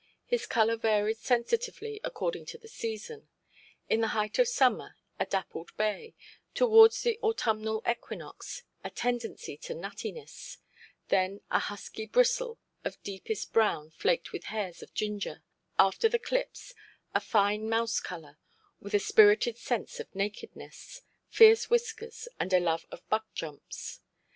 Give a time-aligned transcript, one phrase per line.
[0.25, 3.27] His colour varied sensitively according to the season.
[3.87, 6.15] In the height of summer, a dappled bay;
[6.55, 10.57] towards the autumnal equinox, a tendency to nuttiness;
[11.09, 15.43] then a husky bristle of deepest brown flaked with hairs of ginger;
[15.77, 16.73] after the clips
[17.13, 18.39] a fine mouse–colour,
[18.79, 23.99] with a spirited sense of nakedness, fierce whiskers, and a love of buck jumps.